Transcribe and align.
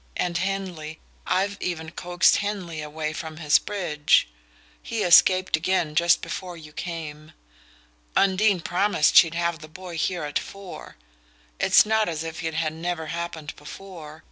And 0.17 0.39
Henley: 0.39 0.99
I'd 1.27 1.61
even 1.61 1.91
coaxed 1.91 2.37
Henley 2.37 2.81
away 2.81 3.13
from 3.13 3.37
his 3.37 3.59
bridge! 3.59 4.27
He 4.81 5.03
escaped 5.03 5.55
again 5.55 5.93
just 5.93 6.23
before 6.23 6.57
you 6.57 6.73
came. 6.73 7.33
Undine 8.17 8.61
promised 8.61 9.15
she'd 9.15 9.35
have 9.35 9.59
the 9.59 9.67
boy 9.67 9.97
here 9.97 10.23
at 10.23 10.39
four. 10.39 10.95
It's 11.59 11.85
not 11.85 12.09
as 12.09 12.23
if 12.23 12.43
it 12.43 12.55
had 12.55 12.73
never 12.73 13.05
happened 13.13 13.55
before. 13.55 14.19